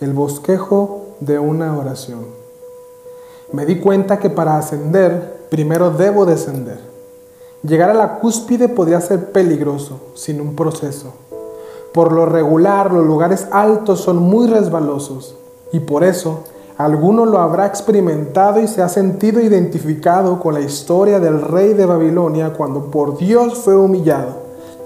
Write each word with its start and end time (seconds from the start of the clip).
El 0.00 0.14
bosquejo 0.14 1.08
de 1.20 1.38
una 1.38 1.76
oración. 1.76 2.20
Me 3.52 3.66
di 3.66 3.80
cuenta 3.80 4.18
que 4.18 4.30
para 4.30 4.56
ascender, 4.56 5.46
primero 5.50 5.90
debo 5.90 6.24
descender. 6.24 6.80
Llegar 7.62 7.90
a 7.90 7.94
la 7.94 8.18
cúspide 8.18 8.70
podría 8.70 9.02
ser 9.02 9.30
peligroso 9.30 10.00
sin 10.14 10.40
un 10.40 10.56
proceso. 10.56 11.12
Por 11.92 12.12
lo 12.12 12.24
regular, 12.24 12.90
los 12.90 13.04
lugares 13.04 13.46
altos 13.50 14.00
son 14.00 14.16
muy 14.16 14.46
resbalosos 14.46 15.34
y 15.70 15.80
por 15.80 16.02
eso 16.02 16.44
alguno 16.78 17.26
lo 17.26 17.40
habrá 17.40 17.66
experimentado 17.66 18.58
y 18.58 18.68
se 18.68 18.80
ha 18.80 18.88
sentido 18.88 19.38
identificado 19.38 20.40
con 20.40 20.54
la 20.54 20.60
historia 20.60 21.20
del 21.20 21.42
rey 21.42 21.74
de 21.74 21.84
Babilonia 21.84 22.54
cuando 22.54 22.90
por 22.90 23.18
Dios 23.18 23.58
fue 23.58 23.76
humillado, 23.76 24.36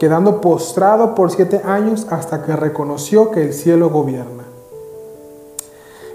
quedando 0.01 0.41
postrado 0.41 1.15
por 1.15 1.31
siete 1.31 1.61
años 1.65 2.05
hasta 2.11 2.43
que 2.43 2.57
reconoció 2.57 3.31
que 3.31 3.45
el 3.45 3.53
cielo 3.53 3.91
gobierna. 3.91 4.44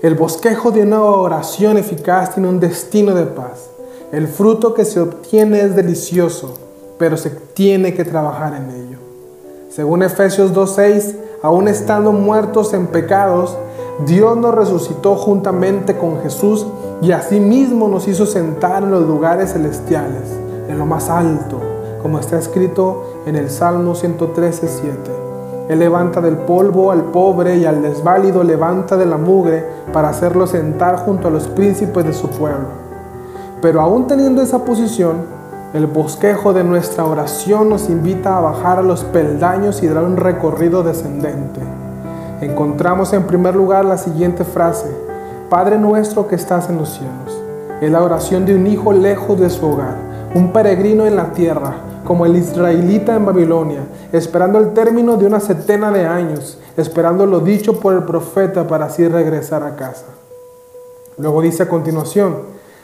El 0.02 0.16
bosquejo 0.16 0.72
de 0.72 0.84
una 0.84 1.04
oración 1.04 1.78
eficaz 1.78 2.34
tiene 2.34 2.48
un 2.48 2.62
destino 2.62 3.14
de 3.14 3.26
paz. 3.26 3.70
El 4.14 4.30
fruto 4.30 4.74
que 4.74 4.86
se 4.86 5.02
obtiene 5.02 5.60
es 5.60 5.76
delicioso, 5.76 6.54
pero 6.98 7.18
se 7.18 7.30
tiene 7.30 7.94
que 7.94 8.06
trabajar 8.06 8.54
en 8.56 8.70
ello. 8.70 8.98
Según 9.70 10.02
Efesios 10.02 10.54
2.6, 10.54 11.16
aún 11.42 11.68
estando 11.68 12.14
muertos 12.14 12.74
en 12.74 12.88
pecados, 12.88 13.58
Dios 14.06 14.38
nos 14.38 14.56
resucitó 14.56 15.18
juntamente 15.18 15.98
con 15.98 16.22
Jesús 16.22 16.66
y 17.02 17.12
asimismo 17.12 17.90
nos 17.90 18.08
hizo 18.08 18.26
sentar 18.26 18.84
en 18.84 18.92
los 18.92 19.06
lugares 19.06 19.52
celestiales, 19.52 20.30
en 20.70 20.80
lo 20.80 20.86
más 20.86 21.10
alto, 21.10 21.60
como 22.02 22.20
está 22.20 22.40
escrito 22.40 23.24
en 23.26 23.36
el 23.36 23.50
Salmo 23.50 23.96
113.7. 23.96 25.19
Él 25.70 25.78
levanta 25.78 26.20
del 26.20 26.36
polvo 26.36 26.92
al 26.92 27.04
pobre 27.04 27.58
y 27.58 27.66
al 27.66 27.84
desválido 27.84 28.44
levanta 28.44 28.98
de 28.98 29.06
la 29.06 29.18
mugre 29.18 29.64
para 29.94 30.10
hacerlo 30.10 30.48
sentar 30.48 30.98
junto 30.98 31.28
a 31.28 31.32
los 31.32 31.48
príncipes 31.48 32.04
de 32.04 32.14
su 32.14 32.28
pueblo. 32.28 32.66
Pero 33.62 33.80
aún 33.80 34.08
teniendo 34.08 34.42
esa 34.42 34.66
posición, 34.66 35.18
el 35.76 35.86
bosquejo 35.86 36.54
de 36.54 36.64
nuestra 36.64 37.06
oración 37.06 37.70
nos 37.70 37.88
invita 37.88 38.36
a 38.36 38.42
bajar 38.42 38.80
a 38.80 38.82
los 38.82 39.04
peldaños 39.04 39.84
y 39.84 39.88
dar 39.88 40.04
un 40.04 40.18
recorrido 40.18 40.82
descendente. 40.82 41.62
Encontramos 42.42 43.14
en 43.14 43.28
primer 43.28 43.56
lugar 43.56 43.86
la 43.86 44.00
siguiente 44.00 44.46
frase, 44.46 44.90
Padre 45.52 45.78
nuestro 45.78 46.28
que 46.28 46.34
estás 46.34 46.68
en 46.72 46.78
los 46.78 46.90
cielos. 46.90 47.44
Es 47.80 47.92
la 47.92 48.02
oración 48.02 48.48
de 48.48 48.56
un 48.56 48.66
hijo 48.66 48.92
lejos 48.92 49.40
de 49.40 49.52
su 49.52 49.68
hogar, 49.68 49.94
un 50.34 50.52
peregrino 50.52 51.06
en 51.06 51.16
la 51.16 51.32
tierra, 51.34 51.76
como 52.10 52.26
el 52.26 52.38
israelita 52.38 53.16
en 53.16 53.24
Babilonia, 53.24 53.82
esperando 54.12 54.58
el 54.58 54.74
término 54.74 55.16
de 55.16 55.28
una 55.28 55.40
setena 55.40 55.92
de 55.92 56.08
años, 56.08 56.58
esperando 56.76 57.28
lo 57.28 57.40
dicho 57.40 57.80
por 57.80 57.94
el 57.94 58.02
profeta 58.02 58.68
para 58.68 58.86
así 58.86 59.08
regresar 59.08 59.62
a 59.62 59.76
casa. 59.76 60.08
Luego 61.20 61.44
dice 61.44 61.62
a 61.62 61.70
continuación, 61.70 62.38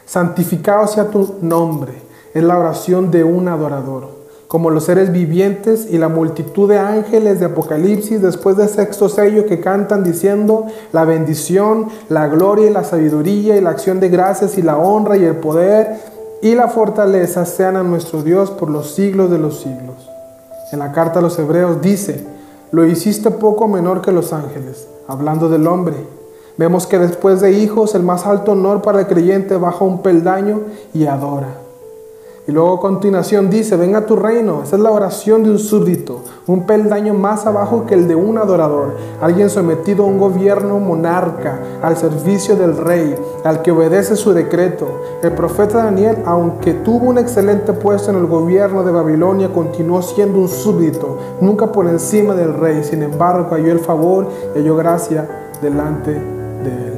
santificado 0.06 0.86
sea 0.86 1.10
tu 1.10 1.38
nombre, 1.42 1.94
es 2.36 2.44
la 2.44 2.60
oración 2.60 3.10
de 3.10 3.24
un 3.24 3.48
adorador, 3.48 4.10
como 4.48 4.70
los 4.70 4.84
seres 4.84 5.12
vivientes 5.12 5.88
y 5.90 5.98
la 5.98 6.08
multitud 6.08 6.70
de 6.70 6.78
ángeles 6.78 7.40
de 7.40 7.48
Apocalipsis 7.48 8.22
después 8.22 8.58
del 8.58 8.70
sexto 8.70 9.10
sello 9.10 9.48
que 9.48 9.60
cantan 9.60 10.04
diciendo, 10.04 10.68
la 10.92 11.04
bendición, 11.04 11.88
la 12.10 12.28
gloria 12.28 12.68
y 12.68 12.74
la 12.74 12.84
sabiduría 12.84 13.58
y 13.58 13.62
la 13.62 13.72
acción 13.72 14.00
de 14.00 14.10
gracias 14.10 14.60
y 14.60 14.62
la 14.62 14.78
honra 14.78 15.18
y 15.18 15.24
el 15.24 15.38
poder 15.38 16.14
y 16.42 16.56
la 16.56 16.68
fortaleza 16.68 17.46
sean 17.46 17.78
a 17.78 17.84
nuestro 17.84 18.24
Dios 18.24 18.52
por 18.52 18.70
los 18.70 18.92
siglos 18.92 19.32
de 19.32 19.38
los 19.38 19.60
siglos. 19.60 20.10
En 20.72 20.80
la 20.80 20.92
carta 20.92 21.20
a 21.20 21.22
los 21.22 21.38
hebreos 21.40 21.82
dice, 21.82 22.26
lo 22.72 22.86
hiciste 22.86 23.32
poco 23.32 23.68
menor 23.68 24.02
que 24.02 24.12
los 24.12 24.34
ángeles, 24.34 24.88
hablando 25.08 25.50
del 25.50 25.68
hombre. 25.68 25.96
Vemos 26.58 26.88
que 26.88 27.00
después 27.00 27.42
de 27.42 27.52
hijos, 27.52 27.96
el 27.96 28.04
más 28.04 28.26
alto 28.26 28.54
honor 28.54 28.82
para 28.82 29.02
el 29.02 29.08
creyente 29.08 29.58
baja 29.58 29.84
un 29.84 30.02
peldaño 30.02 30.62
y 30.94 31.06
adora. 31.06 31.65
Y 32.48 32.52
luego 32.52 32.76
a 32.76 32.80
continuación 32.80 33.50
dice, 33.50 33.76
venga 33.76 34.06
tu 34.06 34.16
reino. 34.16 34.62
Esa 34.64 34.76
es 34.76 34.82
la 34.84 34.92
oración 34.92 35.44
de 35.44 35.50
un 35.50 35.58
súbdito, 35.58 36.22
un 36.46 36.68
peldaño 36.68 37.16
más 37.16 37.48
abajo 37.48 37.88
que 37.88 37.96
el 37.96 38.08
de 38.08 38.14
un 38.14 38.38
adorador, 38.38 38.96
alguien 39.20 39.50
sometido 39.50 40.04
a 40.04 40.08
un 40.08 40.20
gobierno 40.20 40.78
monarca, 40.80 41.60
al 41.82 41.98
servicio 41.98 42.56
del 42.56 42.78
rey, 42.78 43.16
al 43.44 43.64
que 43.64 43.72
obedece 43.72 44.16
su 44.16 44.32
decreto. 44.32 44.88
El 45.24 45.32
profeta 45.32 45.86
Daniel, 45.86 46.18
aunque 46.26 46.76
tuvo 46.76 47.08
un 47.10 47.18
excelente 47.18 47.74
puesto 47.74 48.12
en 48.12 48.18
el 48.18 48.28
gobierno 48.28 48.84
de 48.84 48.92
Babilonia, 48.92 49.52
continuó 49.52 50.04
siendo 50.04 50.40
un 50.40 50.48
súbdito, 50.48 51.18
nunca 51.42 51.72
por 51.72 51.88
encima 51.88 52.36
del 52.36 52.54
rey. 52.54 52.84
Sin 52.84 53.02
embargo, 53.02 53.56
halló 53.56 53.72
el 53.72 53.80
favor 53.80 54.28
y 54.54 54.60
halló 54.60 54.76
gracia 54.76 55.28
delante 55.64 56.12
de 56.12 56.88
él. 56.88 56.95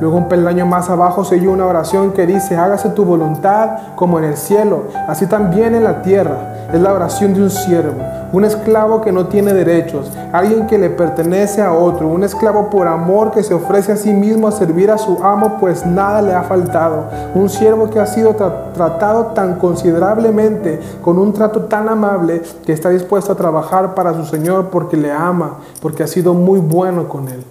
Luego 0.00 0.16
un 0.16 0.28
peldaño 0.28 0.66
más 0.66 0.90
abajo 0.90 1.24
se 1.24 1.38
una 1.48 1.66
oración 1.66 2.12
que 2.12 2.26
dice, 2.26 2.56
hágase 2.56 2.90
tu 2.90 3.04
voluntad 3.04 3.94
como 3.94 4.18
en 4.18 4.24
el 4.24 4.36
cielo, 4.36 4.84
así 5.06 5.26
también 5.26 5.74
en 5.74 5.84
la 5.84 6.02
tierra. 6.02 6.54
Es 6.72 6.80
la 6.82 6.92
oración 6.92 7.32
de 7.32 7.42
un 7.42 7.48
siervo, 7.48 7.94
un 8.30 8.44
esclavo 8.44 9.00
que 9.00 9.10
no 9.10 9.28
tiene 9.28 9.54
derechos, 9.54 10.12
alguien 10.32 10.66
que 10.66 10.76
le 10.76 10.90
pertenece 10.90 11.62
a 11.62 11.72
otro, 11.72 12.08
un 12.08 12.22
esclavo 12.24 12.68
por 12.68 12.86
amor 12.86 13.30
que 13.30 13.42
se 13.42 13.54
ofrece 13.54 13.92
a 13.92 13.96
sí 13.96 14.12
mismo 14.12 14.48
a 14.48 14.52
servir 14.52 14.90
a 14.90 14.98
su 14.98 15.24
amo, 15.24 15.56
pues 15.58 15.86
nada 15.86 16.20
le 16.20 16.34
ha 16.34 16.42
faltado. 16.42 17.04
Un 17.34 17.48
siervo 17.48 17.88
que 17.88 18.00
ha 18.00 18.06
sido 18.06 18.34
tratado 18.74 19.28
tan 19.28 19.54
considerablemente, 19.54 20.78
con 21.00 21.18
un 21.18 21.32
trato 21.32 21.62
tan 21.62 21.88
amable, 21.88 22.42
que 22.66 22.74
está 22.74 22.90
dispuesto 22.90 23.32
a 23.32 23.36
trabajar 23.36 23.94
para 23.94 24.12
su 24.12 24.26
Señor 24.26 24.66
porque 24.66 24.98
le 24.98 25.10
ama, 25.10 25.60
porque 25.80 26.02
ha 26.02 26.06
sido 26.06 26.34
muy 26.34 26.60
bueno 26.60 27.08
con 27.08 27.28
él. 27.28 27.42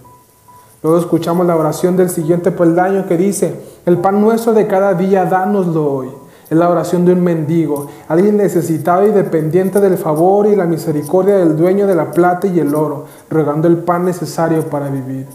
Luego 0.88 1.02
escuchamos 1.02 1.46
la 1.46 1.58
oración 1.58 1.98
del 1.98 2.10
siguiente 2.10 2.50
peldaño 2.50 3.08
que 3.08 3.18
dice, 3.18 3.54
el 3.86 3.98
pan 3.98 4.22
nuestro 4.22 4.54
de 4.54 4.68
cada 4.68 4.94
día, 4.94 5.26
dánoslo 5.26 5.86
hoy. 5.86 6.10
Es 6.50 6.58
la 6.58 6.70
oración 6.70 7.04
de 7.04 7.12
un 7.12 7.22
mendigo, 7.22 7.88
alguien 8.08 8.38
necesitado 8.38 9.06
y 9.06 9.12
dependiente 9.12 9.82
del 9.82 9.98
favor 9.98 10.48
y 10.48 10.56
la 10.56 10.64
misericordia 10.64 11.36
del 11.40 11.58
dueño 11.58 11.88
de 11.88 11.96
la 11.96 12.12
plata 12.12 12.48
y 12.48 12.62
el 12.62 12.74
oro, 12.74 13.04
rogando 13.30 13.68
el 13.68 13.80
pan 13.80 14.06
necesario 14.06 14.62
para 14.70 14.88
vivir. 14.88 15.28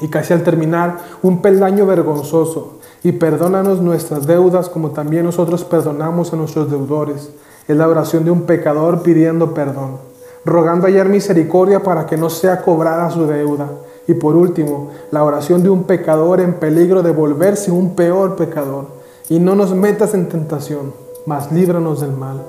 Y 0.00 0.08
casi 0.08 0.34
al 0.34 0.42
terminar, 0.42 0.98
un 1.22 1.40
peldaño 1.40 1.86
vergonzoso, 1.86 2.74
y 3.02 3.12
perdónanos 3.12 3.80
nuestras 3.80 4.26
deudas 4.26 4.68
como 4.68 4.90
también 4.90 5.24
nosotros 5.24 5.64
perdonamos 5.64 6.34
a 6.34 6.36
nuestros 6.36 6.70
deudores. 6.70 7.30
Es 7.66 7.74
la 7.74 7.88
oración 7.88 8.22
de 8.26 8.32
un 8.32 8.42
pecador 8.42 9.00
pidiendo 9.02 9.54
perdón, 9.54 9.96
rogando 10.44 10.88
hallar 10.88 11.08
misericordia 11.08 11.82
para 11.82 12.04
que 12.04 12.18
no 12.18 12.28
sea 12.28 12.60
cobrada 12.60 13.08
su 13.08 13.26
deuda. 13.26 13.66
Y 14.08 14.14
por 14.14 14.34
último, 14.36 14.88
la 15.10 15.22
oración 15.22 15.62
de 15.62 15.68
un 15.68 15.84
pecador 15.84 16.40
en 16.40 16.54
peligro 16.54 17.02
de 17.02 17.12
volverse 17.12 17.70
un 17.70 17.94
peor 17.94 18.36
pecador. 18.36 18.86
Y 19.28 19.38
no 19.38 19.54
nos 19.54 19.74
metas 19.74 20.14
en 20.14 20.30
tentación, 20.30 20.94
mas 21.26 21.52
líbranos 21.52 22.00
del 22.00 22.12
mal. 22.12 22.42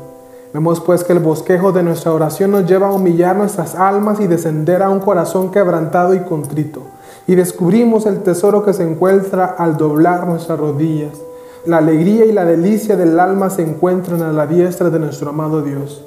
Vemos 0.53 0.79
pues 0.79 1.03
que 1.03 1.11
el 1.11 1.19
bosquejo 1.19 1.73
de 1.73 1.83
nuestra 1.83 2.13
oración 2.13 2.51
nos 2.51 2.65
lleva 2.65 2.87
a 2.87 2.93
humillar 2.93 3.35
nuestras 3.35 3.75
almas 3.75 4.21
y 4.21 4.27
descender 4.27 4.81
a 4.81 4.89
un 4.89 5.01
corazón 5.01 5.51
quebrantado 5.51 6.15
y 6.15 6.21
contrito. 6.21 6.81
Y 7.27 7.35
descubrimos 7.35 8.05
el 8.05 8.23
tesoro 8.23 8.63
que 8.63 8.73
se 8.73 8.89
encuentra 8.89 9.45
al 9.45 9.75
doblar 9.75 10.25
nuestras 10.27 10.57
rodillas. 10.57 11.11
La 11.65 11.79
alegría 11.79 12.23
y 12.23 12.31
la 12.31 12.45
delicia 12.45 12.95
del 12.95 13.19
alma 13.19 13.49
se 13.49 13.63
encuentran 13.63 14.21
a 14.21 14.31
la 14.31 14.47
diestra 14.47 14.89
de 14.89 14.97
nuestro 14.97 15.29
amado 15.29 15.61
Dios. 15.61 16.05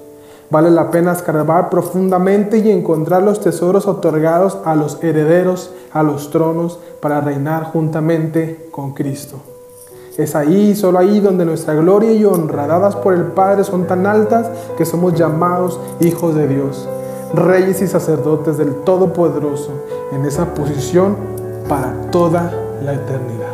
Vale 0.53 0.71
la 0.71 0.91
pena 0.91 1.13
escarbar 1.13 1.71
profundamente 1.71 2.59
y 2.59 2.71
encontrar 2.71 3.23
los 3.23 3.41
tesoros 3.41 3.87
otorgados 3.87 4.59
a 4.67 4.75
los 4.75 5.03
herederos, 5.03 5.73
a 5.95 6.03
los 6.03 6.29
tronos, 6.31 6.79
para 7.01 7.23
reinar 7.23 7.73
juntamente 7.73 8.69
con 8.71 8.93
Cristo. 8.93 9.39
Es 10.19 10.37
ahí, 10.37 10.77
solo 10.77 10.99
ahí, 10.99 11.21
donde 11.21 11.47
nuestra 11.47 11.73
gloria 11.73 12.13
y 12.13 12.27
honra 12.27 12.67
dadas 12.67 12.97
por 12.97 13.15
el 13.15 13.29
Padre 13.29 13.65
son 13.65 13.87
tan 13.87 14.05
altas 14.07 14.51
que 14.77 14.85
somos 14.85 15.15
llamados 15.15 15.81
hijos 16.01 16.35
de 16.35 16.47
Dios, 16.47 16.87
reyes 17.33 17.81
y 17.81 17.87
sacerdotes 17.87 18.59
del 18.59 18.75
Todopoderoso, 18.84 19.71
en 20.13 20.27
esa 20.27 20.53
posición 20.53 21.16
para 21.66 22.10
toda 22.10 22.53
la 22.84 22.93
eternidad. 22.93 23.52